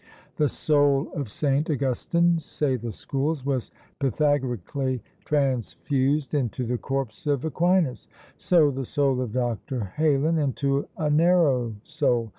The 0.37 0.49
soul 0.49 1.11
of 1.13 1.29
St. 1.31 1.69
Augustin 1.69 2.39
(say 2.39 2.75
the 2.75 2.91
schools) 2.91 3.45
was 3.45 3.69
Pythagorically 3.99 5.03
transfused 5.25 6.33
into 6.33 6.65
the 6.65 6.79
corpse 6.79 7.27
of 7.27 7.45
Aquinas; 7.45 8.07
so 8.35 8.71
the 8.71 8.83
soul 8.85 9.21
of 9.21 9.31
Dr. 9.31 9.93
Heylin 9.97 10.39
into 10.43 10.87
a 10.97 11.11
narrow 11.11 11.75
soul. 11.83 12.29